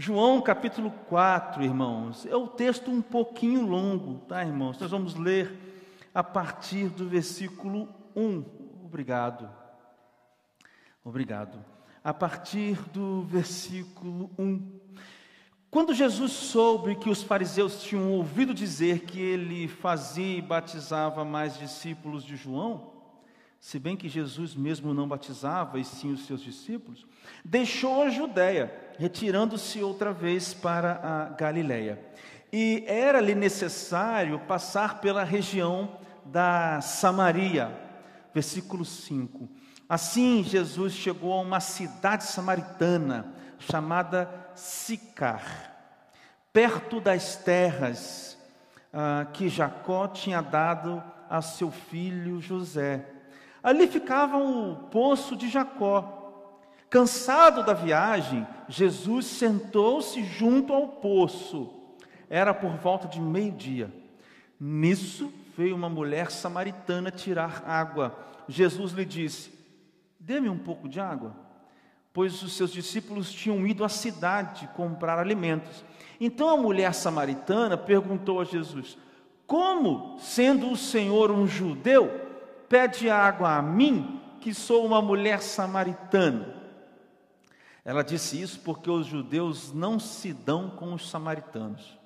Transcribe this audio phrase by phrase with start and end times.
[0.00, 4.78] João capítulo 4, irmãos, é o texto um pouquinho longo, tá, irmãos?
[4.78, 5.50] Nós vamos ler
[6.14, 8.44] a partir do versículo 1.
[8.84, 9.50] Obrigado.
[11.04, 11.58] Obrigado.
[12.04, 14.78] A partir do versículo 1.
[15.68, 21.58] Quando Jesus soube que os fariseus tinham ouvido dizer que ele fazia e batizava mais
[21.58, 22.97] discípulos de João,
[23.60, 27.06] se bem que Jesus mesmo não batizava, e sim os seus discípulos,
[27.44, 31.98] deixou a Judéia, retirando-se outra vez para a Galiléia.
[32.52, 37.76] E era-lhe necessário passar pela região da Samaria.
[38.32, 39.48] Versículo 5.
[39.88, 45.74] Assim Jesus chegou a uma cidade samaritana chamada Sicar,
[46.52, 48.38] perto das terras
[48.92, 53.17] ah, que Jacó tinha dado a seu filho José.
[53.62, 56.14] Ali ficava o poço de Jacó.
[56.88, 61.74] Cansado da viagem, Jesus sentou-se junto ao poço.
[62.30, 63.92] Era por volta de meio-dia.
[64.58, 68.16] Nisso veio uma mulher samaritana tirar água.
[68.48, 69.52] Jesus lhe disse:
[70.18, 71.34] Dê-me um pouco de água,
[72.12, 75.84] pois os seus discípulos tinham ido à cidade comprar alimentos.
[76.20, 78.96] Então a mulher samaritana perguntou a Jesus:
[79.46, 82.27] Como, sendo o Senhor um judeu,
[82.68, 86.54] pede água a mim, que sou uma mulher samaritana.
[87.84, 91.98] Ela disse isso porque os judeus não se dão com os samaritanos.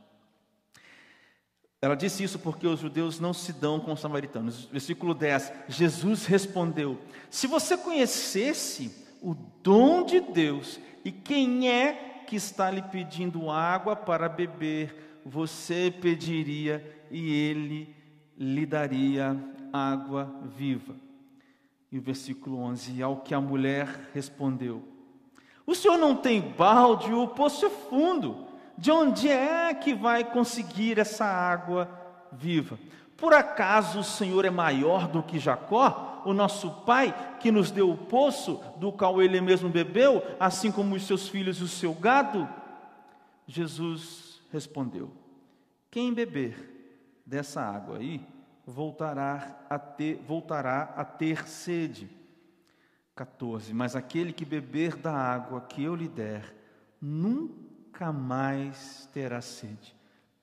[1.80, 4.66] Ela disse isso porque os judeus não se dão com os samaritanos.
[4.66, 6.96] Versículo 10: Jesus respondeu:
[7.28, 13.96] Se você conhecesse o dom de Deus e quem é que está lhe pedindo água
[13.96, 17.94] para beber, você pediria e ele
[18.38, 19.36] lhe daria
[19.72, 20.94] água viva.
[21.90, 24.82] E o versículo 11: Ao que a mulher respondeu:
[25.66, 28.46] O senhor não tem balde, o poço é fundo.
[28.76, 31.88] De onde é que vai conseguir essa água
[32.32, 32.78] viva?
[33.16, 37.88] Por acaso o Senhor é maior do que Jacó, o nosso pai, que nos deu
[37.88, 41.94] o poço, do qual ele mesmo bebeu, assim como os seus filhos e o seu
[41.94, 42.48] gado?
[43.46, 45.08] Jesus respondeu:
[45.88, 48.20] Quem beber dessa água aí,
[48.66, 52.10] voltará a ter, voltará a ter sede.
[53.14, 53.74] 14.
[53.74, 56.54] Mas aquele que beber da água que eu lhe der,
[57.00, 59.94] nunca mais terá sede.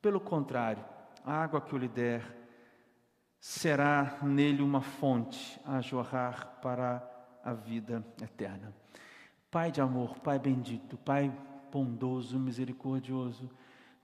[0.02, 0.84] Pelo contrário,
[1.26, 2.38] a água que eu lhe der
[3.40, 7.04] será nele uma fonte a jorrar para
[7.44, 8.74] a vida eterna.
[9.50, 11.32] Pai de amor, Pai bendito, Pai
[11.72, 13.50] bondoso, misericordioso,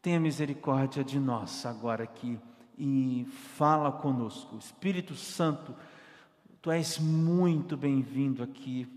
[0.02, 2.40] tenha misericórdia de nós agora aqui
[2.78, 3.26] e
[3.56, 4.58] fala conosco.
[4.58, 5.74] Espírito Santo,
[6.62, 8.88] tu és muito bem-vindo aqui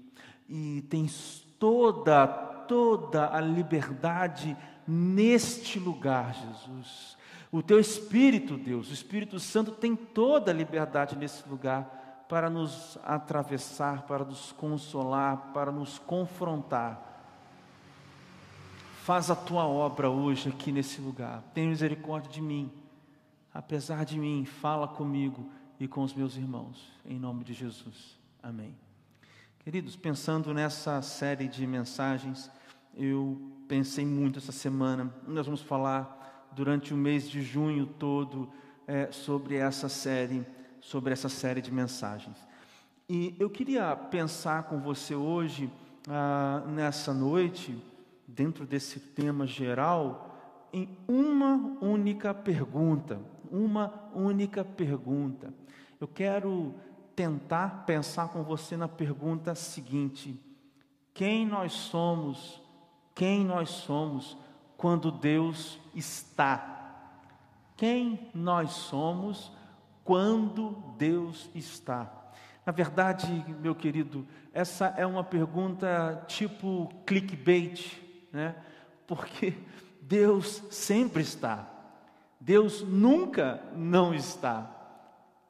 [0.49, 4.57] e tens toda, toda a liberdade
[4.87, 7.17] neste lugar, Jesus.
[7.51, 12.99] O teu Espírito, Deus, o Espírito Santo tem toda a liberdade nesse lugar para nos
[13.05, 17.07] atravessar, para nos consolar, para nos confrontar.
[19.03, 21.43] Faz a tua obra hoje aqui nesse lugar.
[21.55, 22.71] Tenha misericórdia de mim
[23.59, 28.17] apesar de mim, fala comigo e com os meus irmãos, em nome de Jesus.
[28.41, 28.73] Amém.
[29.59, 32.49] Queridos, pensando nessa série de mensagens,
[32.95, 33.37] eu
[33.67, 35.13] pensei muito essa semana.
[35.27, 38.49] Nós vamos falar durante o mês de junho todo
[38.87, 40.47] é, sobre essa série,
[40.81, 42.37] sobre essa série de mensagens.
[43.09, 45.69] E eu queria pensar com você hoje,
[46.09, 47.77] ah, nessa noite,
[48.25, 53.19] dentro desse tema geral, em uma única pergunta
[53.51, 55.53] uma única pergunta.
[56.01, 56.75] Eu quero
[57.15, 60.41] tentar pensar com você na pergunta seguinte:
[61.13, 62.63] quem nós somos?
[63.15, 64.37] Quem nós somos
[64.77, 66.77] quando Deus está?
[67.77, 69.51] Quem nós somos
[70.05, 72.31] quando Deus está?
[72.65, 73.27] Na verdade,
[73.61, 78.01] meu querido, essa é uma pergunta tipo clickbait,
[78.31, 78.55] né?
[79.07, 79.55] Porque
[80.03, 81.78] Deus sempre está.
[82.41, 84.71] Deus nunca não está.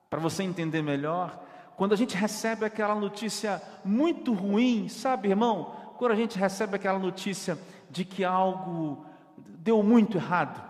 [0.09, 1.45] Para você entender melhor,
[1.77, 5.77] quando a gente recebe aquela notícia muito ruim, sabe, irmão?
[5.97, 7.59] Quando a gente recebe aquela notícia
[7.91, 9.05] de que algo
[9.37, 10.61] deu muito errado,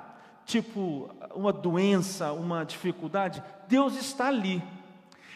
[0.44, 4.62] tipo uma doença, uma dificuldade, Deus está ali.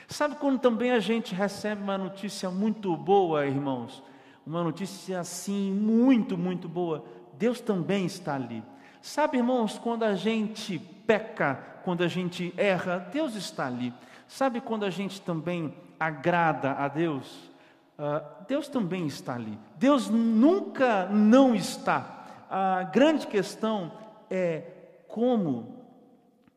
[0.09, 4.03] Sabe quando também a gente recebe uma notícia muito boa, irmãos?
[4.47, 7.05] Uma notícia assim, muito, muito boa.
[7.39, 8.63] Deus também está ali.
[9.03, 13.93] Sabe, irmãos, quando a gente peca, quando a gente erra, Deus está ali.
[14.29, 17.51] Sabe quando a gente também agrada a Deus?
[17.99, 19.59] Uh, Deus também está ali.
[19.77, 22.47] Deus nunca não está.
[22.49, 23.91] a grande questão
[24.31, 24.63] é
[25.09, 25.85] como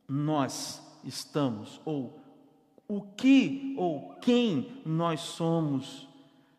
[0.08, 2.20] nós estamos, ou
[2.88, 6.08] o que ou quem nós somos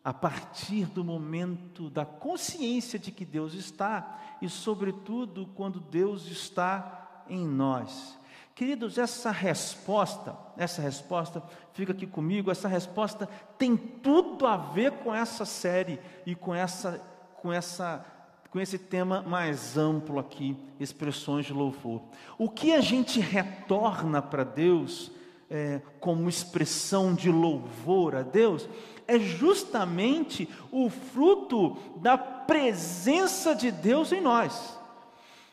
[0.06, 7.24] a partir do momento da consciência de que Deus está e, sobretudo, quando Deus está
[7.28, 8.16] em nós.
[8.54, 11.42] Queridos, essa resposta, essa resposta,
[11.72, 17.02] fica aqui comigo, essa resposta tem tudo a ver com essa série e com essa
[17.42, 18.06] com essa
[18.48, 22.00] com esse tema mais amplo aqui, expressões de louvor.
[22.38, 25.10] O que a gente retorna para Deus
[25.50, 28.69] é, como expressão de louvor a Deus
[29.08, 34.76] é justamente o fruto da presença de Deus em nós.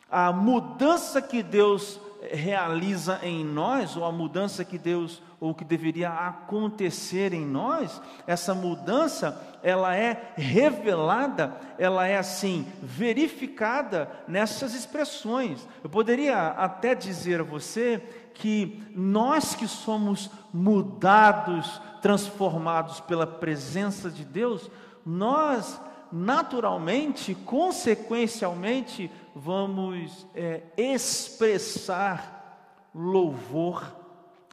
[0.10, 2.00] A mudança que Deus
[2.32, 8.54] realiza em nós, ou a mudança que Deus, ou que deveria acontecer em nós, essa
[8.54, 15.68] mudança, ela é revelada, ela é assim, verificada nessas expressões.
[15.84, 18.02] Eu poderia até dizer a você
[18.34, 24.70] que nós que somos mudados, transformados pela presença de Deus,
[25.06, 25.80] nós
[26.14, 33.84] naturalmente, consequencialmente, vamos é, expressar louvor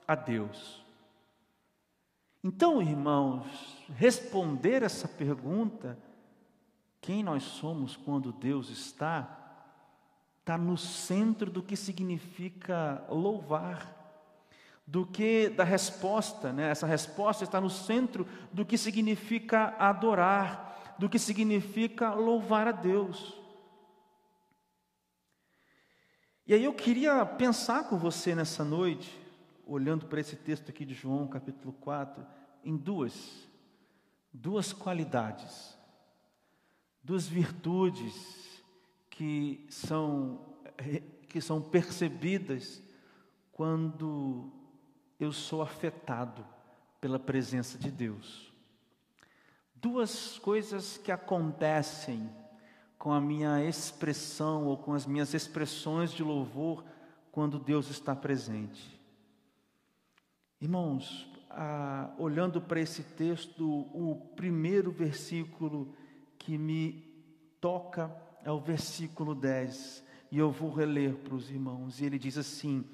[0.08, 0.82] a Deus.
[2.42, 3.46] Então, irmãos,
[3.94, 5.98] responder essa pergunta,
[7.02, 9.39] quem nós somos quando Deus está,
[10.50, 13.96] está no centro do que significa louvar
[14.84, 16.68] do que da resposta, né?
[16.68, 23.38] Essa resposta está no centro do que significa adorar, do que significa louvar a Deus.
[26.44, 29.16] E aí eu queria pensar com você nessa noite,
[29.64, 32.26] olhando para esse texto aqui de João, capítulo 4,
[32.64, 33.48] em duas,
[34.32, 35.78] duas qualidades,
[37.04, 38.49] duas virtudes
[39.20, 40.40] que são,
[41.28, 42.82] que são percebidas
[43.52, 44.50] quando
[45.18, 46.42] eu sou afetado
[47.02, 48.50] pela presença de Deus.
[49.74, 52.30] Duas coisas que acontecem
[52.98, 56.82] com a minha expressão ou com as minhas expressões de louvor
[57.30, 58.98] quando Deus está presente.
[60.58, 65.94] Irmãos, ah, olhando para esse texto, o primeiro versículo
[66.38, 67.04] que me
[67.60, 68.10] toca
[68.44, 72.84] é o versículo 10, e eu vou reler para os irmãos, e ele diz assim: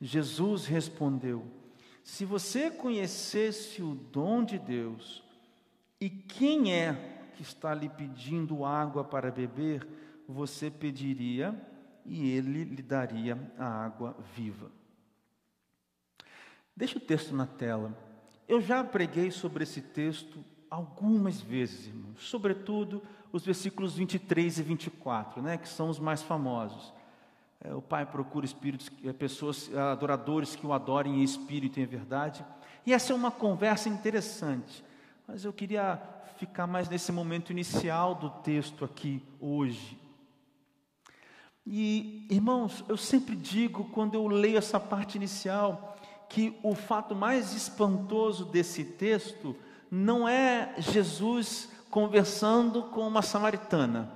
[0.00, 1.44] Jesus respondeu:
[2.02, 5.22] se você conhecesse o dom de Deus
[6.00, 9.86] e quem é que está lhe pedindo água para beber,
[10.26, 11.54] você pediria
[12.04, 14.70] e ele lhe daria a água viva.
[16.74, 17.96] Deixa o texto na tela.
[18.48, 23.02] Eu já preguei sobre esse texto algumas vezes, irmãos, sobretudo
[23.32, 26.92] os versículos 23 e 24, né, que são os mais famosos.
[27.62, 31.86] É, o Pai procura espíritos, é, pessoas, adoradores que o adorem em espírito e em
[31.86, 32.44] verdade.
[32.86, 34.82] E essa é uma conversa interessante.
[35.28, 36.00] Mas eu queria
[36.38, 39.98] ficar mais nesse momento inicial do texto aqui hoje.
[41.66, 45.96] E, irmãos, eu sempre digo, quando eu leio essa parte inicial,
[46.28, 49.54] que o fato mais espantoso desse texto
[49.90, 54.12] não é Jesus conversando com uma samaritana.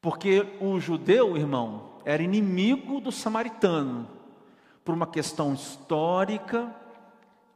[0.00, 4.08] Porque o judeu, irmão, era inimigo do samaritano,
[4.82, 6.74] por uma questão histórica,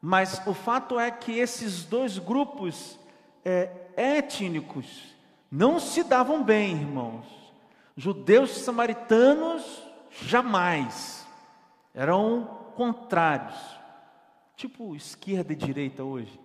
[0.01, 2.99] mas o fato é que esses dois grupos
[3.43, 5.15] é, étnicos
[5.51, 7.25] não se davam bem, irmãos.
[7.97, 11.27] Judeus e samaritanos jamais
[11.95, 13.55] eram contrários,
[14.57, 16.39] tipo esquerda e direita hoje.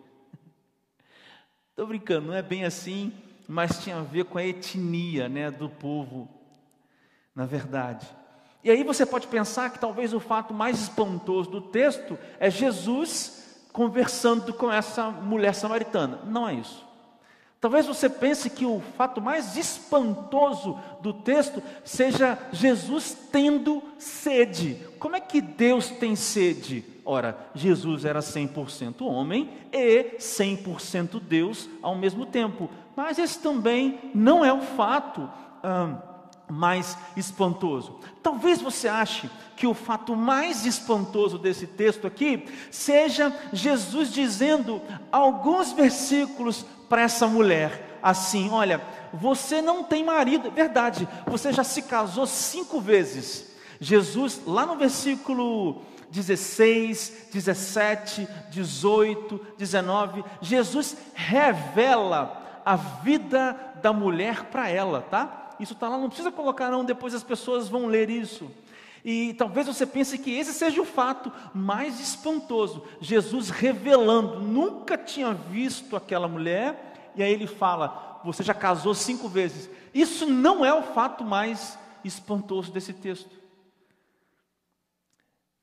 [1.71, 3.13] Estou brincando, não é bem assim
[3.51, 6.29] mas tinha a ver com a etnia né, do povo,
[7.33, 8.07] na verdade.
[8.63, 13.59] E aí você pode pensar que talvez o fato mais espantoso do texto é Jesus
[13.73, 16.19] conversando com essa mulher samaritana.
[16.25, 16.85] Não é isso.
[17.59, 24.75] Talvez você pense que o fato mais espantoso do texto seja Jesus tendo sede.
[24.99, 26.85] Como é que Deus tem sede?
[27.11, 32.69] Ora, Jesus era 100% homem e 100% Deus ao mesmo tempo.
[32.95, 35.27] Mas esse também não é o fato
[36.47, 37.99] mais espantoso.
[38.21, 44.79] Talvez você ache que o fato mais espantoso desse texto aqui seja Jesus dizendo
[45.11, 51.63] alguns versículos para essa mulher assim: Olha, você não tem marido, é verdade, você já
[51.63, 53.49] se casou cinco vezes.
[53.81, 64.69] Jesus, lá no versículo 16, 17, 18, 19, Jesus revela a vida da mulher para
[64.69, 65.55] ela, tá?
[65.59, 68.49] Isso está lá, não precisa colocar, não, depois as pessoas vão ler isso.
[69.03, 72.83] E talvez você pense que esse seja o fato mais espantoso.
[72.99, 79.27] Jesus revelando, nunca tinha visto aquela mulher, e aí ele fala: Você já casou cinco
[79.27, 79.69] vezes.
[79.93, 83.29] Isso não é o fato mais espantoso desse texto.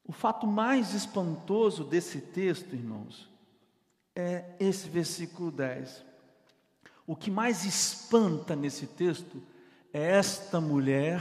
[0.06, 3.28] O fato mais espantoso desse texto, irmãos,
[4.14, 6.04] é esse versículo 10.
[7.06, 9.42] O que mais espanta nesse texto
[9.92, 11.20] é esta mulher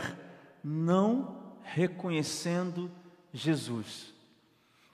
[0.64, 2.92] não reconhecendo
[3.34, 4.14] Jesus.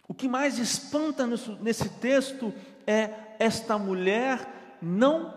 [0.07, 1.27] O que mais espanta
[1.61, 2.53] nesse texto
[2.87, 5.33] é esta mulher não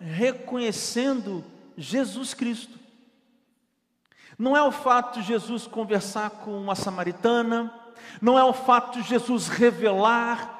[0.00, 1.44] reconhecendo
[1.76, 2.78] Jesus Cristo.
[4.38, 7.72] Não é o fato de Jesus conversar com uma samaritana,
[8.20, 10.56] não é o fato de Jesus revelar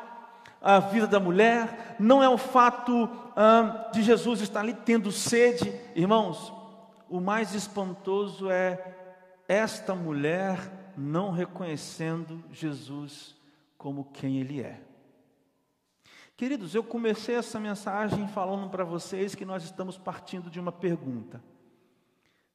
[0.61, 5.73] a vida da mulher, não é o fato ah, de Jesus estar ali tendo sede,
[5.95, 6.52] irmãos.
[7.09, 8.95] O mais espantoso é
[9.47, 13.35] esta mulher não reconhecendo Jesus
[13.78, 14.80] como quem Ele é.
[16.37, 21.42] Queridos, eu comecei essa mensagem falando para vocês que nós estamos partindo de uma pergunta.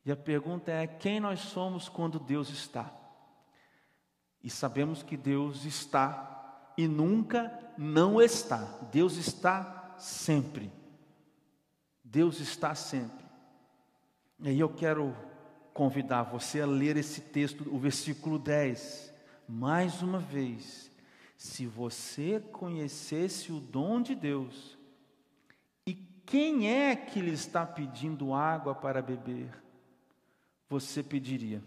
[0.06, 2.92] E a pergunta é: quem nós somos quando Deus está?
[4.44, 8.58] E sabemos que Deus está e nunca não está.
[8.92, 10.72] Deus está sempre.
[12.04, 13.26] Deus está sempre.
[14.40, 15.16] E aí eu quero
[15.74, 19.14] convidar você a ler esse texto, o versículo 10,
[19.48, 20.92] mais uma vez.
[21.38, 24.78] Se você conhecesse o dom de Deus,
[25.86, 25.94] e
[26.26, 29.50] quem é que lhe está pedindo água para beber,
[30.70, 31.62] você pediria,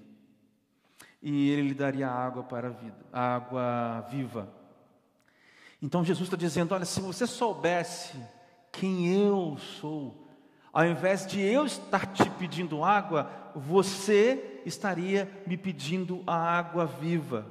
[1.29, 4.49] e ele lhe daria água para a vida, água viva.
[5.83, 8.17] Então Jesus está dizendo: olha, se você soubesse
[8.71, 10.25] quem eu sou,
[10.73, 17.45] ao invés de eu estar te pedindo água, você estaria me pedindo a água viva.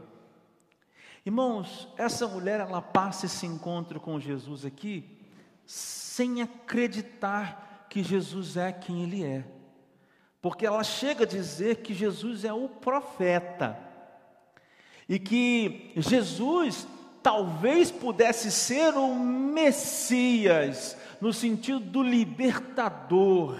[1.25, 5.19] Irmãos, essa mulher ela passa esse encontro com Jesus aqui
[5.65, 9.43] sem acreditar que Jesus é quem ele é.
[10.45, 13.75] Porque ela chega a dizer que Jesus é o profeta.
[15.09, 16.87] E que Jesus
[17.23, 23.59] talvez pudesse ser o Messias, no sentido do libertador,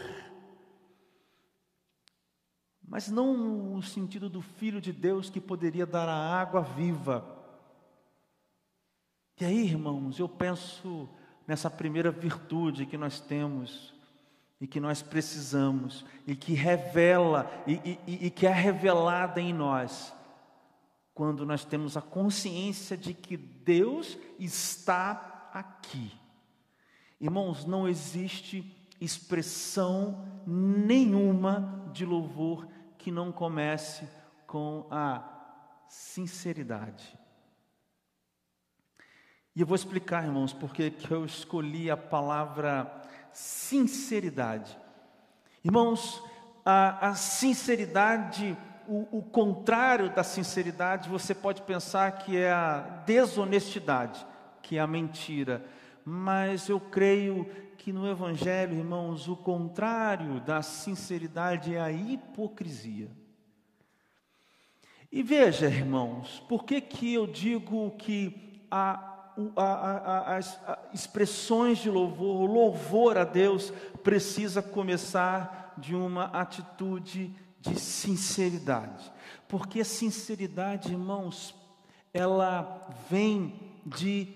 [2.88, 7.26] mas não no sentido do Filho de Deus que poderia dar a água viva.
[9.42, 11.10] E aí, irmãos, eu penso
[11.48, 13.95] nessa primeira virtude que nós temos
[14.60, 20.14] e que nós precisamos e que revela e, e, e que é revelada em nós
[21.14, 26.12] quando nós temos a consciência de que Deus está aqui.
[27.22, 34.08] Irmãos, não existe expressão nenhuma de louvor que não comece
[34.46, 35.24] com a
[35.88, 37.18] sinceridade.
[39.56, 43.05] E eu vou explicar, irmãos, porque que eu escolhi a palavra
[43.36, 44.78] sinceridade.
[45.64, 46.22] Irmãos,
[46.66, 54.26] a, a sinceridade, o, o contrário da sinceridade, você pode pensar que é a desonestidade,
[54.62, 55.64] que é a mentira
[56.06, 57.50] mas eu creio
[57.80, 63.10] que no Evangelho, irmãos, o contrário da sinceridade é a hipocrisia.
[65.12, 69.15] E veja, irmãos, por que, que eu digo que a,
[69.56, 70.60] a, as
[70.94, 73.72] expressões de louvor, o louvor a Deus,
[74.04, 79.12] precisa começar de uma atitude de sinceridade?
[79.48, 81.56] Porque a sinceridade, irmãos,
[82.14, 83.54] ela vem
[83.86, 84.28] de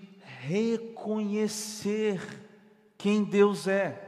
[0.42, 2.20] reconhecer
[2.96, 4.06] quem Deus é.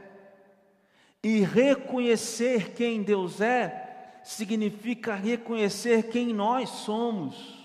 [1.23, 7.62] E reconhecer quem Deus é significa reconhecer quem nós somos.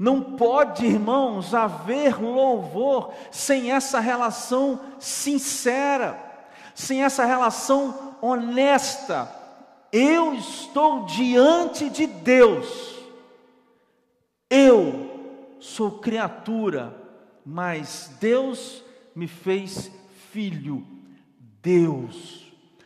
[0.00, 6.18] Não pode, irmãos, haver louvor sem essa relação sincera,
[6.74, 9.30] sem essa relação honesta.
[9.92, 12.96] Eu estou diante de Deus,
[14.48, 15.10] eu
[15.60, 16.98] sou criatura
[17.44, 19.90] mas Deus me fez
[20.30, 20.86] filho.
[21.62, 22.39] Deus,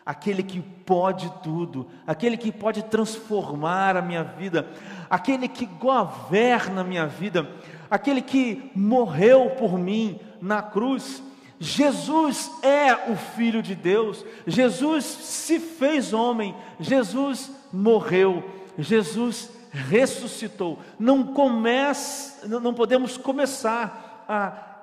[0.05, 4.69] aquele que pode tudo, aquele que pode transformar a minha vida,
[5.09, 7.49] aquele que governa a minha vida,
[7.91, 11.23] aquele que morreu por mim na cruz.
[11.59, 18.45] Jesus é o Filho de Deus, Jesus se fez homem, Jesus morreu,
[18.77, 20.79] Jesus ressuscitou.
[20.99, 24.74] Não comece, não podemos começar a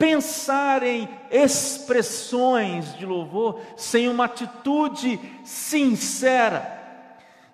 [0.00, 6.78] pensar em expressões de louvor sem uma atitude sincera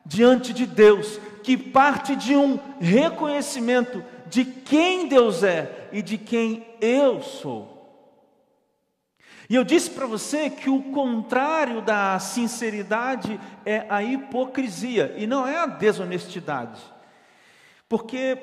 [0.05, 6.65] diante de Deus, que parte de um reconhecimento de quem Deus é e de quem
[6.81, 7.75] eu sou.
[9.51, 15.45] E eu disse para você que o contrário da sinceridade é a hipocrisia e não
[15.45, 16.81] é a desonestidade.
[17.89, 18.39] Porque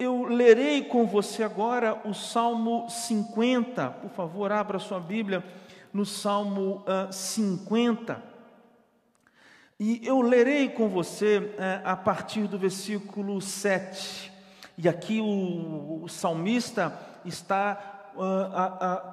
[0.00, 5.44] eu lerei com você agora o Salmo 50, por favor, abra sua Bíblia
[5.92, 8.30] no Salmo uh, 50.
[9.78, 11.52] E eu lerei com você uh,
[11.84, 14.32] a partir do versículo 7.
[14.78, 17.99] E aqui o, o salmista está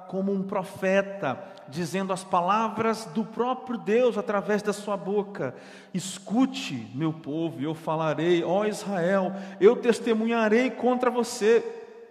[0.08, 1.38] como um profeta,
[1.68, 5.54] dizendo as palavras do próprio Deus através da sua boca.
[5.92, 11.64] Escute, meu povo, eu falarei, ó Israel, eu testemunharei contra você.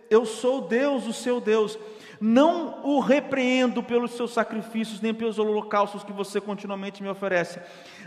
[0.10, 1.78] Eu sou Deus, o seu Deus.
[2.20, 7.60] Não o repreendo pelos seus sacrifícios, nem pelos holocaustos que você continuamente me oferece.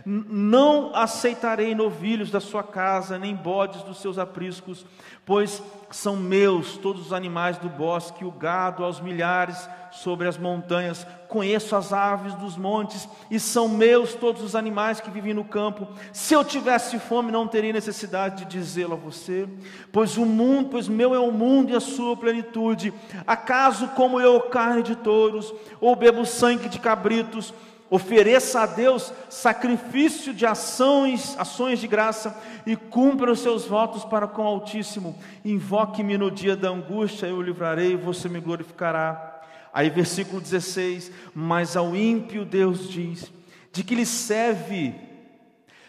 [0.05, 4.85] Não aceitarei novilhos da sua casa, nem bodes dos seus apriscos,
[5.25, 11.06] pois são meus todos os animais do bosque, o gado aos milhares sobre as montanhas.
[11.28, 15.87] Conheço as aves dos montes, e são meus todos os animais que vivem no campo.
[16.12, 19.49] Se eu tivesse fome, não teria necessidade de dizê-lo a você,
[19.92, 22.92] pois o mundo, pois meu é o mundo e a sua plenitude.
[23.26, 27.54] Acaso como eu carne de touros, ou bebo sangue de cabritos,
[27.90, 34.28] ofereça a Deus sacrifício de ações, ações de graça e cumpra os seus votos para
[34.28, 35.18] com o Altíssimo.
[35.44, 39.29] Invoque-me no dia da angústia, eu o livrarei você me glorificará.
[39.73, 43.33] Aí, versículo 16: Mas ao ímpio Deus diz:
[43.73, 44.95] De que lhe serve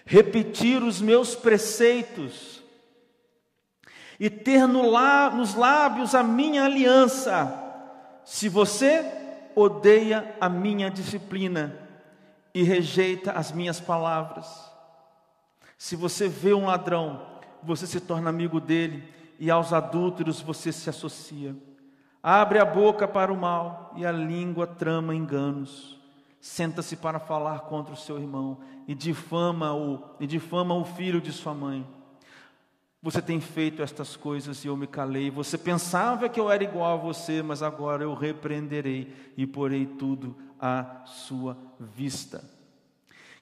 [0.05, 2.61] repetir os meus preceitos
[4.19, 7.51] e ter no lá, nos lábios a minha aliança,
[8.23, 9.03] se você
[9.55, 11.75] odeia a minha disciplina
[12.53, 14.47] e rejeita as minhas palavras.
[15.77, 17.25] Se você vê um ladrão,
[17.63, 19.03] você se torna amigo dele,
[19.39, 21.55] e aos adúlteros você se associa.
[22.23, 25.99] Abre a boca para o mal e a língua trama enganos.
[26.39, 31.53] Senta-se para falar contra o seu irmão e difama-o e difama o filho de sua
[31.53, 31.87] mãe.
[33.03, 35.31] Você tem feito estas coisas e eu me calei.
[35.31, 40.35] Você pensava que eu era igual a você, mas agora eu repreenderei e porei tudo
[40.59, 42.60] à sua vista.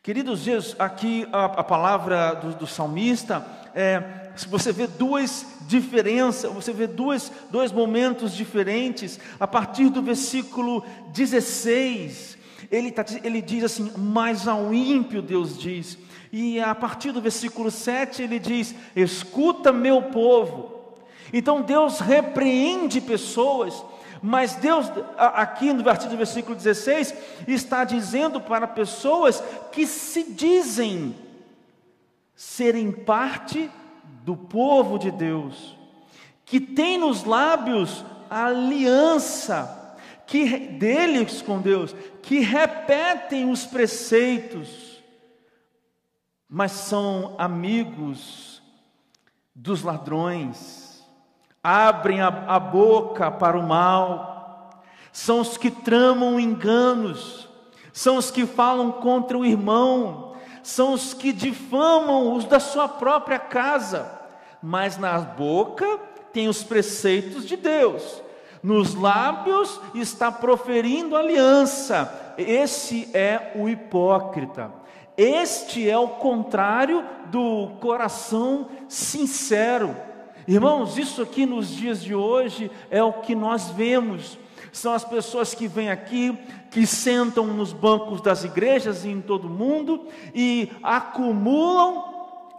[0.10, 3.46] Queridos, aqui a, a palavra do, do salmista,
[3.76, 10.84] é, você vê duas diferenças, você vê dois, dois momentos diferentes, a partir do versículo
[11.10, 12.40] 16,
[12.72, 15.96] ele, tá, ele diz assim: Mas ao ímpio Deus diz,
[16.32, 20.96] e a partir do versículo 7 ele diz: Escuta, meu povo.
[21.32, 23.84] Então Deus repreende pessoas,
[24.22, 27.14] mas Deus, aqui no versículo 16,
[27.48, 31.16] está dizendo para pessoas que se dizem
[32.36, 33.70] serem parte
[34.24, 35.78] do povo de Deus,
[36.46, 39.76] que tem nos lábios a aliança
[40.26, 45.04] que deles com Deus, que repetem os preceitos,
[46.48, 48.62] mas são amigos
[49.56, 50.89] dos ladrões,
[51.64, 57.48] abrem a, a boca para o mal, são os que tramam enganos,
[57.92, 63.40] são os que falam contra o irmão, são os que difamam os da sua própria
[63.40, 64.10] casa,
[64.62, 66.00] mas na boca
[66.32, 68.22] tem os preceitos de Deus,
[68.62, 72.34] nos lábios está proferindo aliança.
[72.38, 74.72] Esse é o hipócrita.
[75.18, 79.96] Este é o contrário do coração sincero.
[80.50, 84.36] Irmãos, isso aqui nos dias de hoje é o que nós vemos.
[84.74, 86.36] São as pessoas que vêm aqui,
[86.72, 92.04] que sentam nos bancos das igrejas e em todo mundo e acumulam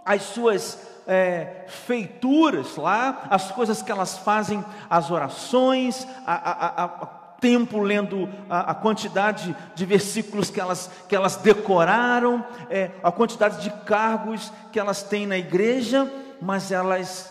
[0.05, 7.07] as suas é, feituras lá, as coisas que elas fazem, as orações, a, a, a,
[7.40, 13.61] tempo lendo a, a, quantidade de versículos que elas, que elas decoraram, é, a quantidade
[13.64, 16.09] de cargos que elas têm na igreja,
[16.40, 17.30] mas elas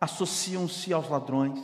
[0.00, 1.58] associam-se aos ladrões.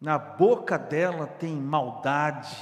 [0.00, 2.56] Na boca dela tem maldade.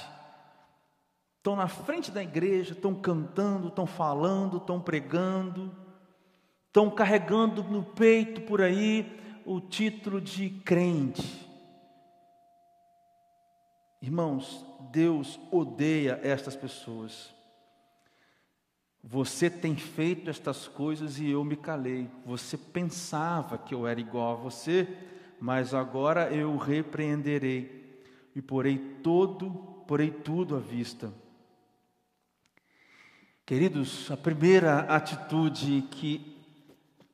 [1.37, 5.75] Estão na frente da igreja, estão cantando, estão falando, estão pregando,
[6.69, 11.45] estão carregando no peito por aí o título de crente.
[14.01, 17.34] Irmãos, Deus odeia estas pessoas.
[19.07, 22.09] Você tem feito estas coisas e eu me calei.
[22.25, 24.89] Você pensava que eu era igual a você,
[25.39, 27.85] mas agora eu repreenderei.
[28.35, 29.51] e porei todo,
[29.87, 31.13] porei tudo à vista.
[33.45, 36.35] Queridos, a primeira atitude que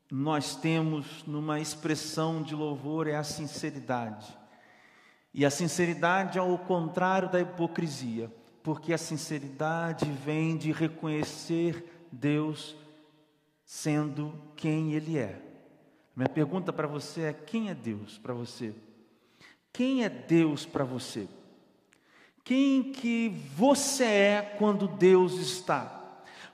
[0.08, 4.38] nós temos numa expressão de louvor é a sinceridade.
[5.34, 8.30] E a sinceridade é o contrário da hipocrisia,
[8.62, 12.76] porque a sinceridade vem de reconhecer Deus
[13.64, 15.40] sendo quem Ele é.
[16.14, 18.74] Minha pergunta para você é: quem é Deus para você?
[19.72, 21.28] Quem é Deus para você?
[22.42, 25.98] Quem que você é quando Deus está?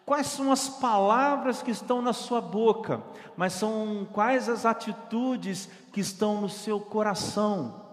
[0.04, 3.02] Quais são as palavras que estão na sua boca,
[3.36, 7.85] mas são quais as atitudes que estão no seu coração?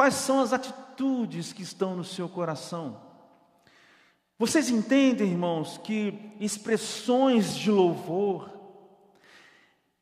[0.00, 2.96] Quais são as atitudes que estão no seu coração?
[4.38, 8.48] Vocês entendem, irmãos, que expressões de louvor,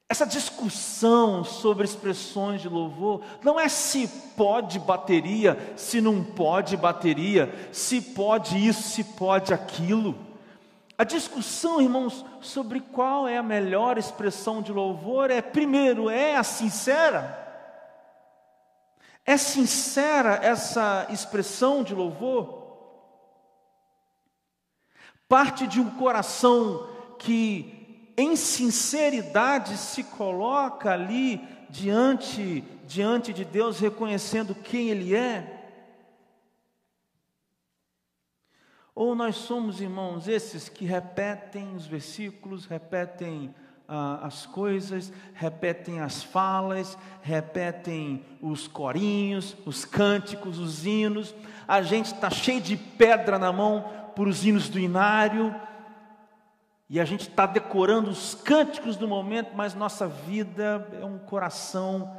[0.09, 4.07] essa discussão sobre expressões de louvor não é se
[4.37, 10.17] pode bateria, se não pode bateria, se pode isso, se pode aquilo.
[10.97, 16.45] A discussão, irmãos, sobre qual é a melhor expressão de louvor é, primeiro, é a
[16.45, 17.48] sincera.
[19.29, 22.65] É sincera essa expressão de louvor?
[25.29, 26.89] Parte de um coração
[27.19, 35.77] que, em sinceridade, se coloca ali diante, diante de Deus, reconhecendo quem Ele é?
[38.95, 43.55] Ou nós somos, irmãos, esses que repetem os versículos, repetem
[43.89, 51.35] ah, as coisas, repetem as falas, repetem os corinhos, os cânticos, os hinos.
[51.67, 55.55] A gente está cheio de pedra na mão por os hinos do inário.
[56.91, 62.15] E a gente está decorando os cânticos do momento, mas nossa vida é um coração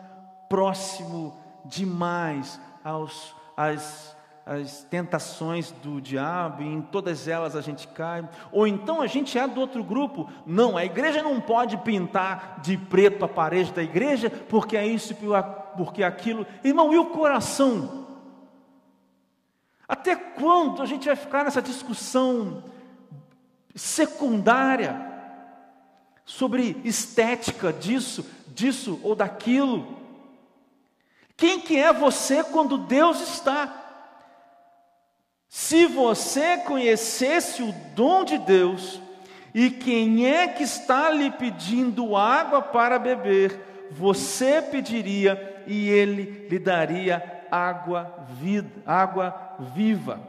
[0.50, 4.16] próximo demais aos, às
[4.50, 8.28] as tentações do diabo, e em todas elas a gente cai.
[8.52, 10.28] Ou então a gente é do outro grupo.
[10.44, 15.16] Não, a igreja não pode pintar de preto a parede da igreja, porque é isso,
[15.78, 16.48] porque é aquilo.
[16.64, 18.08] Irmão, e o coração?
[19.88, 22.64] Até quando a gente vai ficar nessa discussão
[23.76, 25.00] secundária
[26.26, 29.96] sobre estética disso, disso ou daquilo?
[31.38, 33.79] Quem que é você quando Deus está?
[35.50, 39.02] Se você conhecesse o dom de Deus
[39.52, 46.60] e quem é que está lhe pedindo água para beber, você pediria e ele lhe
[46.60, 50.22] daria água, vida, água viva.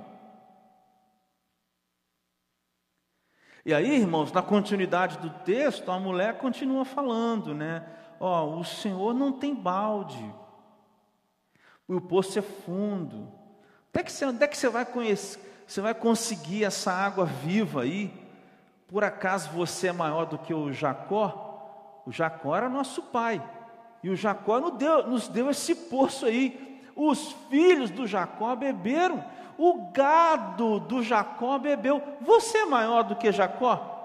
[3.63, 7.85] E aí, irmãos, na continuidade do texto, a mulher continua falando, né?
[8.19, 10.35] Ó, oh, o Senhor não tem balde,
[11.87, 13.40] o poço é fundo,
[13.91, 17.25] onde é que você, onde é que você vai conhecer, você vai conseguir essa água
[17.25, 18.13] viva aí?
[18.89, 22.03] Por acaso você é maior do que o Jacó?
[22.07, 23.43] O Jacó era nosso pai.
[24.03, 26.81] E o Jacó nos deu, nos deu esse poço aí.
[26.97, 29.25] Os filhos do Jacó beberam.
[29.59, 32.03] O gado do Jacó bebeu.
[32.21, 33.99] Você é maior do que Jacó?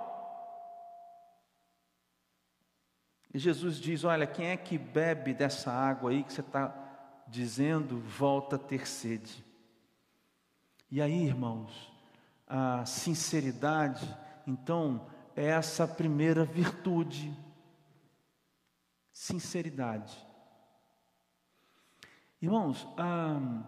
[3.33, 6.73] E Jesus diz: Olha, quem é que bebe dessa água aí que você está
[7.27, 9.44] dizendo, volta a ter sede.
[10.91, 11.91] E aí, irmãos,
[12.47, 17.35] a sinceridade, então, é essa primeira virtude.
[19.11, 20.15] Sinceridade.
[22.39, 23.63] Irmãos, a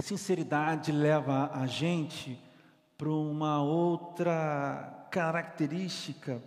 [0.00, 2.42] sinceridade leva a gente
[2.96, 6.42] para uma outra característica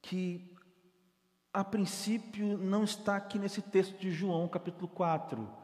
[0.00, 0.56] que,
[1.52, 5.61] a princípio, não está aqui nesse texto de João, capítulo 4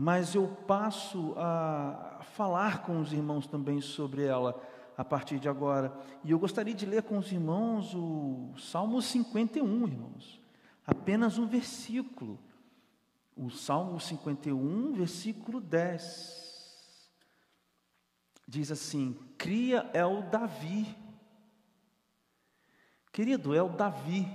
[0.00, 4.58] mas eu passo a falar com os irmãos também sobre ela
[4.96, 5.94] a partir de agora.
[6.24, 10.40] E eu gostaria de ler com os irmãos o Salmo 51, irmãos.
[10.86, 12.38] Apenas um versículo.
[13.36, 17.10] O Salmo 51, versículo 10.
[18.48, 20.96] Diz assim: Cria é o Davi.
[23.12, 24.26] Querido, é o Davi.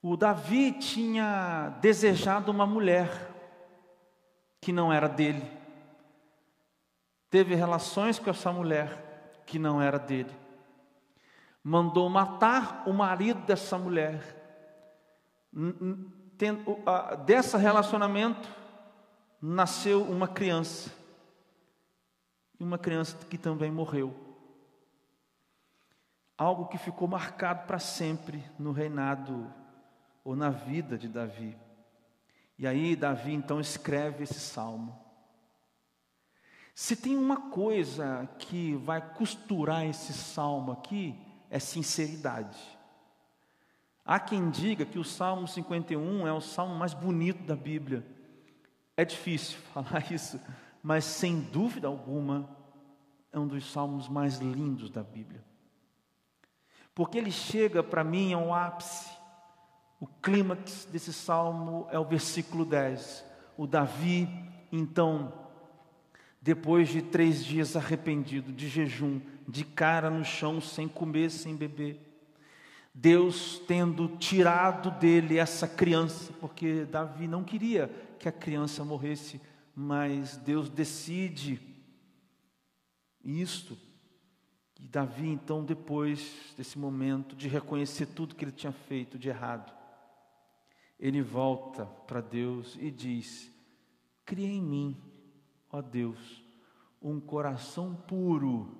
[0.00, 3.37] O Davi tinha desejado uma mulher
[4.60, 5.44] que não era dele.
[7.30, 10.34] Teve relações com essa mulher que não era dele.
[11.62, 14.22] Mandou matar o marido dessa mulher.
[17.26, 18.48] Dessa relacionamento
[19.40, 20.90] nasceu uma criança.
[22.58, 24.14] E uma criança que também morreu.
[26.36, 29.52] Algo que ficou marcado para sempre no reinado
[30.24, 31.56] ou na vida de Davi.
[32.58, 34.98] E aí Davi então escreve esse salmo.
[36.74, 41.18] Se tem uma coisa que vai costurar esse salmo aqui,
[41.50, 42.58] é sinceridade.
[44.04, 48.06] Há quem diga que o Salmo 51 é o salmo mais bonito da Bíblia.
[48.96, 50.40] É difícil falar isso,
[50.82, 52.48] mas sem dúvida alguma
[53.30, 55.44] é um dos salmos mais lindos da Bíblia.
[56.94, 59.17] Porque ele chega para mim ao ápice.
[60.00, 63.24] O clímax desse salmo é o versículo 10.
[63.56, 64.28] O Davi,
[64.70, 65.32] então,
[66.40, 72.08] depois de três dias arrependido, de jejum, de cara no chão, sem comer, sem beber,
[72.94, 79.40] Deus tendo tirado dele essa criança, porque Davi não queria que a criança morresse,
[79.74, 81.60] mas Deus decide
[83.24, 83.78] isto.
[84.80, 89.77] E Davi, então, depois desse momento de reconhecer tudo que ele tinha feito de errado,
[90.98, 93.50] ele volta para Deus e diz:
[94.24, 94.96] Cria em mim,
[95.70, 96.42] ó Deus,
[97.00, 98.76] um coração puro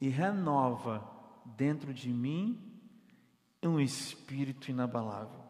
[0.00, 1.08] e renova
[1.44, 2.68] dentro de mim
[3.62, 5.48] um espírito inabalável.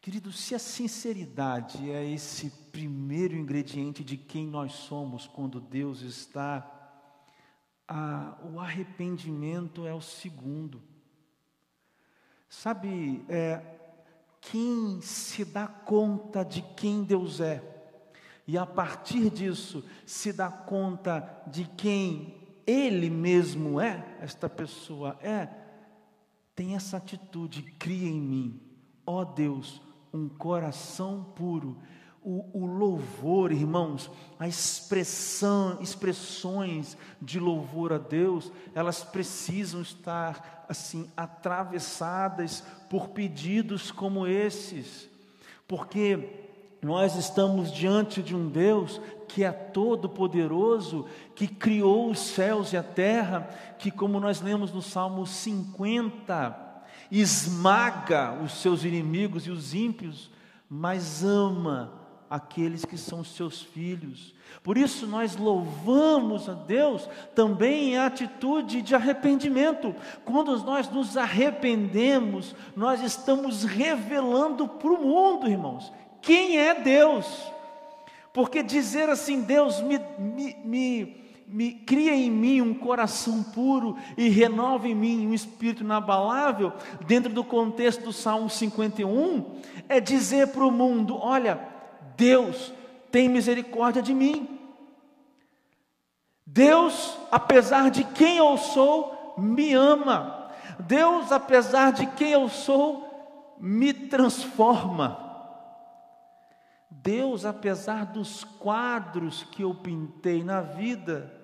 [0.00, 6.68] Querido, se a sinceridade é esse primeiro ingrediente de quem nós somos quando Deus está,
[7.86, 10.82] a, o arrependimento é o segundo.
[12.48, 13.81] Sabe, é,
[14.42, 17.62] quem se dá conta de quem Deus é,
[18.46, 22.34] e a partir disso se dá conta de quem
[22.66, 25.48] Ele mesmo é, esta pessoa é,
[26.54, 28.60] tem essa atitude, cria em mim,
[29.06, 29.80] ó Deus,
[30.12, 31.78] um coração puro.
[32.24, 34.08] O, o, louvor, irmãos,
[34.38, 44.24] a expressão, expressões de louvor a Deus, elas precisam estar assim atravessadas por pedidos como
[44.24, 45.08] esses,
[45.66, 46.42] porque
[46.80, 52.76] nós estamos diante de um Deus que é todo poderoso, que criou os céus e
[52.76, 59.74] a terra, que como nós lemos no Salmo 50, esmaga os seus inimigos e os
[59.74, 60.30] ímpios,
[60.68, 62.01] mas ama
[62.32, 64.34] aqueles que são seus filhos.
[64.62, 69.94] Por isso nós louvamos a Deus também em atitude de arrependimento.
[70.24, 75.92] Quando nós nos arrependemos, nós estamos revelando para o mundo, irmãos,
[76.22, 77.52] quem é Deus.
[78.32, 81.16] Porque dizer assim, Deus me, me, me,
[81.46, 86.72] me cria em mim um coração puro e renova em mim um espírito inabalável,
[87.06, 91.71] dentro do contexto do Salmo 51, é dizer para o mundo: olha,
[92.22, 92.72] Deus
[93.10, 94.60] tem misericórdia de mim.
[96.46, 100.52] Deus, apesar de quem eu sou, me ama.
[100.78, 105.18] Deus, apesar de quem eu sou, me transforma.
[106.88, 111.34] Deus, apesar dos quadros que eu pintei na vida,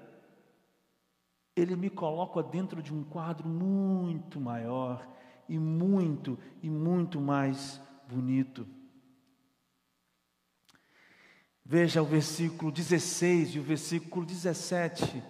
[1.57, 5.05] Ele me coloca dentro de um quadro muito maior
[5.49, 8.78] e muito e muito mais bonito.
[11.71, 15.23] Veja o versículo 16 e o versículo 17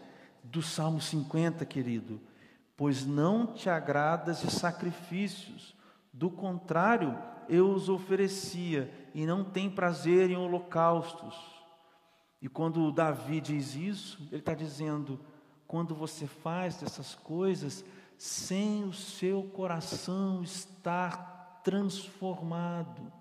[0.45, 2.21] do Salmo 50, querido.
[2.77, 5.75] Pois não te agradas de sacrifícios,
[6.13, 11.35] do contrário, eu os oferecia, e não tem prazer em holocaustos.
[12.41, 15.19] E quando Davi diz isso, ele está dizendo:
[15.67, 17.85] quando você faz essas coisas,
[18.17, 23.18] sem o seu coração estar transformado,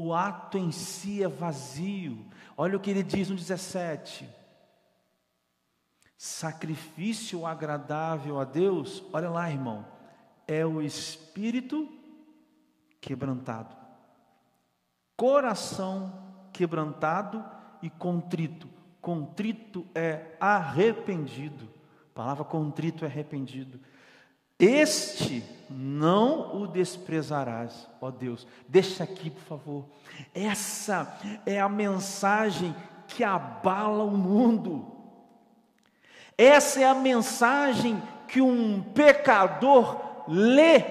[0.00, 2.24] o ato em si é vazio.
[2.56, 4.26] Olha o que ele diz no 17:
[6.16, 9.86] sacrifício agradável a Deus, olha lá, irmão,
[10.48, 11.86] é o espírito
[12.98, 13.76] quebrantado.
[15.16, 16.12] Coração
[16.50, 17.44] quebrantado
[17.82, 18.68] e contrito.
[19.02, 21.68] Contrito é arrependido.
[22.10, 23.78] A palavra contrito é arrependido.
[24.60, 28.46] Este não o desprezarás, ó Deus.
[28.68, 29.84] Deixa aqui, por favor.
[30.34, 32.74] Essa é a mensagem
[33.08, 34.86] que abala o mundo.
[36.36, 39.96] Essa é a mensagem que um pecador
[40.28, 40.84] lê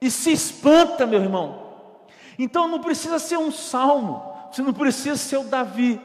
[0.00, 1.70] e se espanta, meu irmão.
[2.38, 6.00] Então não precisa ser um salmo, você não precisa ser o Davi,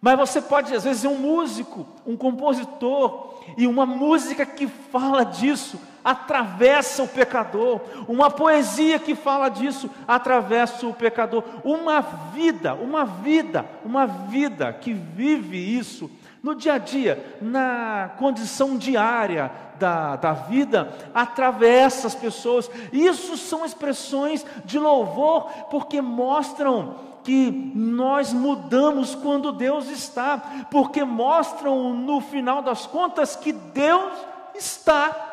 [0.00, 5.24] mas você pode, às vezes, ser um músico, um compositor, e uma música que fala
[5.24, 13.04] disso atravessa o pecador, uma poesia que fala disso atravessa o pecador, uma vida, uma
[13.04, 16.10] vida, uma vida que vive isso
[16.42, 22.70] no dia a dia, na condição diária da, da vida, atravessa as pessoas.
[22.92, 31.94] Isso são expressões de louvor, porque mostram que nós mudamos quando Deus está, porque mostram
[31.94, 34.12] no final das contas que Deus
[34.54, 35.32] está.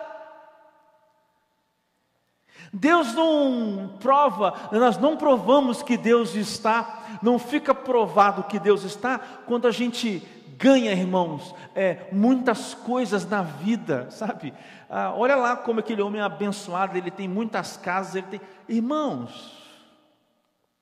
[2.74, 9.20] Deus não prova, nós não provamos que Deus está, não fica provado que Deus está
[9.46, 10.26] quando a gente
[10.58, 14.54] ganha, irmãos, é, muitas coisas na vida, sabe?
[14.90, 18.42] Ah, olha lá como aquele homem é abençoado, ele tem muitas casas, ele tem.
[18.70, 19.60] Irmãos,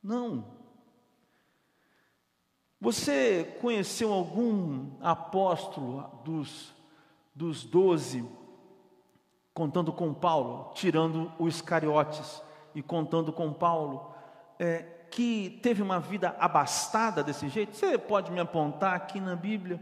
[0.04, 0.59] não.
[2.82, 6.74] Você conheceu algum apóstolo dos,
[7.36, 8.26] dos doze,
[9.54, 12.42] contando com Paulo, tirando os Iscariotes
[12.74, 14.14] e contando com Paulo,
[14.58, 17.76] é, que teve uma vida abastada desse jeito?
[17.76, 19.82] Você pode me apontar aqui na Bíblia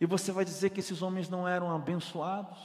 [0.00, 2.58] e você vai dizer que esses homens não eram abençoados?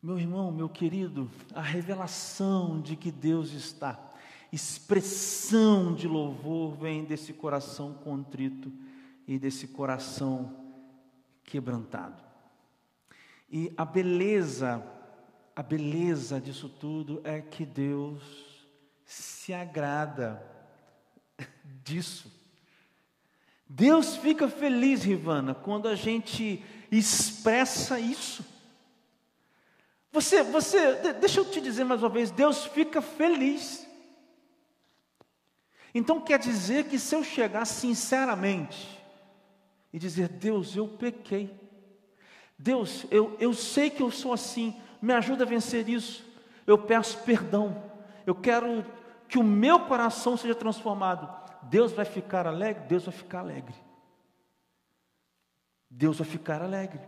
[0.00, 3.94] Meu irmão, meu querido, a revelação de que Deus está
[4.52, 8.72] expressão de louvor vem desse coração contrito
[9.26, 10.72] e desse coração
[11.44, 12.22] quebrantado.
[13.50, 14.84] E a beleza,
[15.54, 18.22] a beleza disso tudo é que Deus
[19.04, 20.42] se agrada
[21.82, 22.30] disso.
[23.66, 28.44] Deus fica feliz, Rivana, quando a gente expressa isso.
[30.10, 33.87] Você, você, deixa eu te dizer mais uma vez, Deus fica feliz.
[35.98, 39.04] Então quer dizer que se eu chegar sinceramente
[39.92, 41.52] e dizer, Deus, eu pequei,
[42.56, 46.24] Deus, eu, eu sei que eu sou assim, me ajuda a vencer isso,
[46.68, 47.82] eu peço perdão,
[48.24, 48.86] eu quero
[49.26, 51.28] que o meu coração seja transformado.
[51.64, 52.84] Deus vai ficar alegre?
[52.84, 53.74] Deus vai ficar alegre.
[55.90, 57.00] Deus vai ficar alegre.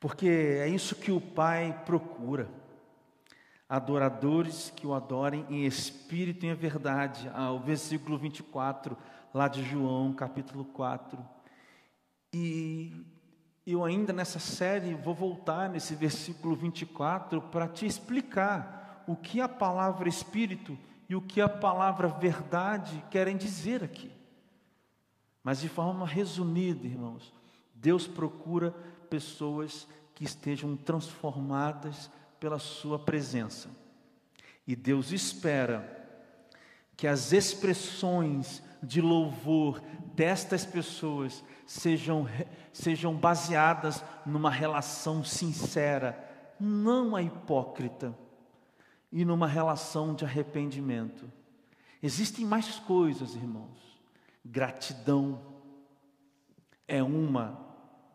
[0.00, 2.48] Porque é isso que o Pai procura
[3.70, 7.30] adoradores que o adorem em espírito e em verdade.
[7.32, 8.98] Ah, o versículo 24,
[9.32, 11.16] lá de João, capítulo 4.
[12.34, 13.06] E
[13.64, 19.48] eu ainda nessa série vou voltar nesse versículo 24 para te explicar o que a
[19.48, 20.76] palavra espírito
[21.08, 24.10] e o que a palavra verdade querem dizer aqui.
[25.44, 27.32] Mas de forma resumida, irmãos,
[27.72, 28.72] Deus procura
[29.08, 33.68] pessoas que estejam transformadas pela Sua presença.
[34.66, 35.98] E Deus espera
[36.96, 39.80] que as expressões de louvor
[40.14, 42.26] destas pessoas sejam,
[42.72, 46.18] sejam baseadas numa relação sincera,
[46.58, 48.16] não a hipócrita,
[49.12, 51.30] e numa relação de arrependimento.
[52.02, 53.78] Existem mais coisas, irmãos.
[54.44, 55.40] Gratidão
[56.86, 57.60] é uma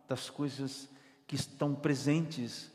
[0.07, 0.89] das coisas
[1.27, 2.71] que estão presentes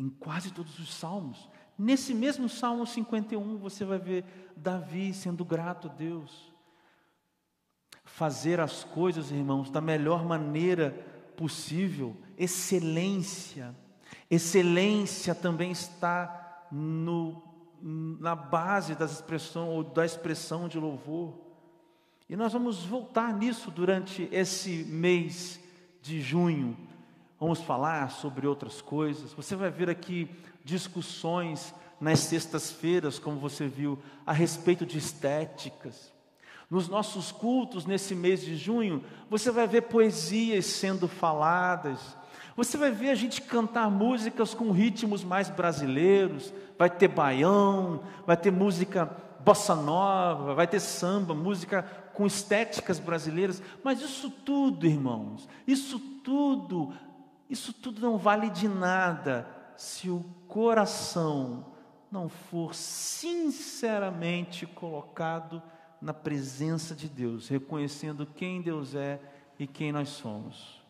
[0.00, 1.46] em quase todos os salmos.
[1.76, 4.24] Nesse mesmo Salmo 51, você vai ver
[4.56, 6.50] Davi sendo grato a Deus.
[8.02, 10.90] Fazer as coisas, irmãos, da melhor maneira
[11.36, 13.76] possível, excelência.
[14.30, 17.42] Excelência também está no,
[17.82, 21.38] na base das expressão, ou da expressão de louvor.
[22.26, 25.60] E nós vamos voltar nisso durante esse mês
[26.00, 26.88] de junho
[27.40, 29.32] vamos falar sobre outras coisas.
[29.32, 30.28] Você vai ver aqui
[30.62, 36.12] discussões nas sextas-feiras, como você viu, a respeito de estéticas.
[36.70, 41.98] Nos nossos cultos, nesse mês de junho, você vai ver poesias sendo faladas,
[42.54, 48.36] você vai ver a gente cantar músicas com ritmos mais brasileiros, vai ter baião, vai
[48.36, 49.10] ter música
[49.42, 56.92] bossa nova, vai ter samba, música com estéticas brasileiras, mas isso tudo, irmãos, isso tudo
[57.50, 61.66] isso tudo não vale de nada se o coração
[62.10, 65.60] não for sinceramente colocado
[66.00, 69.20] na presença de Deus, reconhecendo quem Deus é
[69.58, 70.80] e quem nós somos,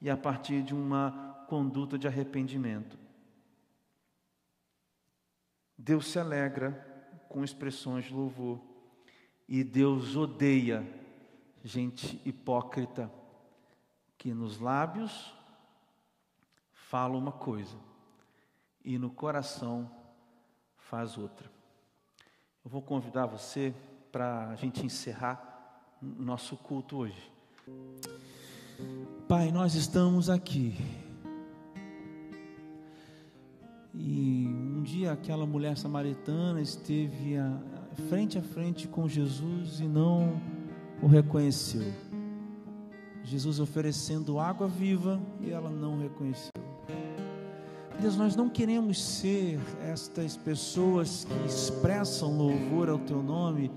[0.00, 2.98] e a partir de uma conduta de arrependimento.
[5.78, 6.72] Deus se alegra
[7.28, 8.58] com expressões de louvor,
[9.48, 10.84] e Deus odeia
[11.62, 13.12] gente hipócrita
[14.18, 15.35] que nos lábios
[16.88, 17.76] fala uma coisa
[18.84, 19.90] e no coração
[20.78, 21.50] faz outra.
[22.64, 23.74] Eu vou convidar você
[24.12, 27.32] para a gente encerrar nosso culto hoje.
[29.26, 30.76] Pai, nós estamos aqui.
[33.92, 37.58] E um dia aquela mulher samaritana esteve a,
[38.08, 40.40] frente a frente com Jesus e não
[41.02, 41.92] o reconheceu.
[43.24, 46.52] Jesus oferecendo água viva e ela não reconheceu.
[48.00, 53.70] Deus, nós não queremos ser estas pessoas que expressam louvor ao teu nome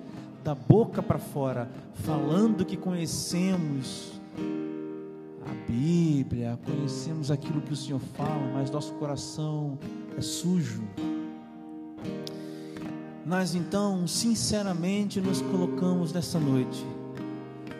[0.43, 4.19] da boca para fora, falando que conhecemos
[5.45, 9.79] a Bíblia, conhecemos aquilo que o Senhor fala, mas nosso coração
[10.17, 10.83] é sujo.
[13.25, 16.85] Nós então, sinceramente, nos colocamos nessa noite.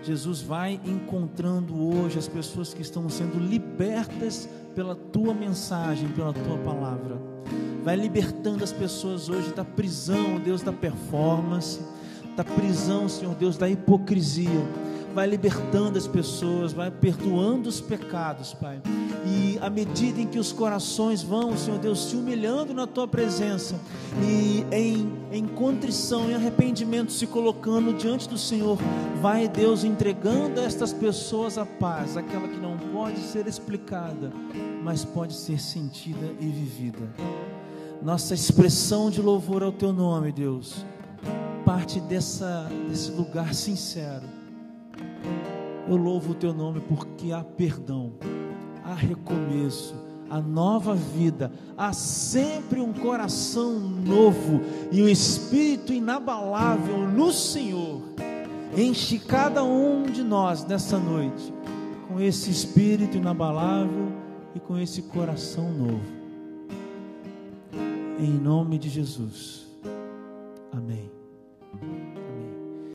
[0.09, 6.57] Jesus vai encontrando hoje as pessoas que estão sendo libertas pela tua mensagem, pela tua
[6.57, 7.21] palavra.
[7.83, 11.79] Vai libertando as pessoas hoje da prisão, Deus, da performance,
[12.35, 18.79] da prisão, Senhor Deus, da hipocrisia vai libertando as pessoas, vai perdoando os pecados, Pai.
[19.25, 23.79] E à medida em que os corações vão, Senhor Deus, se humilhando na tua presença
[24.23, 28.77] e em, em contrição, em arrependimento, se colocando diante do Senhor,
[29.21, 34.31] vai Deus entregando a estas pessoas a paz, aquela que não pode ser explicada,
[34.83, 37.13] mas pode ser sentida e vivida.
[38.01, 40.85] Nossa expressão de louvor ao teu nome, Deus,
[41.65, 44.39] parte dessa, desse lugar sincero
[45.89, 48.13] eu louvo o teu nome porque há perdão,
[48.89, 49.95] há recomeço,
[50.29, 54.61] há nova vida, há sempre um coração novo
[54.91, 58.01] e um espírito inabalável no Senhor.
[58.75, 61.53] Enche cada um de nós nessa noite
[62.07, 64.11] com esse espírito inabalável
[64.55, 66.19] e com esse coração novo.
[68.19, 69.69] Em nome de Jesus.